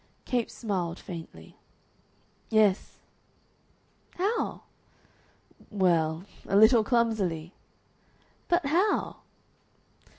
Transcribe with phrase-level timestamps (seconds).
[0.25, 1.57] Capes smiled faintly.
[2.49, 2.97] "Yes."
[4.15, 4.63] "How?"
[5.69, 7.53] "Well a little clumsily."
[8.49, 9.17] "But how?"